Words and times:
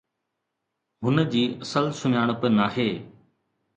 هن 1.03 1.17
جي 1.35 1.43
اصل 1.65 1.85
سڃاڻپ 2.01 2.49
ناهي. 2.57 2.89